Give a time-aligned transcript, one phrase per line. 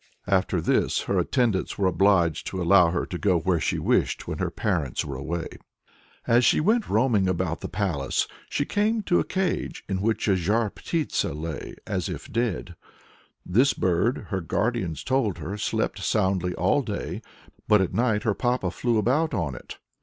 [0.25, 4.39] After this her attendants were obliged to allow her to go where she wished, when
[4.39, 5.47] her parents were away.
[6.25, 10.35] As she went roaming about the palace she came to a cage "in which a
[10.35, 12.75] Zhar Ptitsa, lay [as if] dead."
[13.45, 17.21] This bird, her guardians told her, slept soundly all day,
[17.67, 19.77] but at night her papa flew about on it.